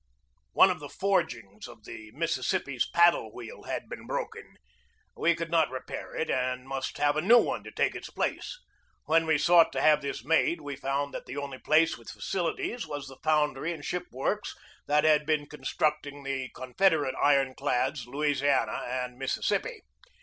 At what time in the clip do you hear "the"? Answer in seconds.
0.79-0.89, 1.85-2.09, 11.27-11.37, 13.09-13.19, 16.23-16.49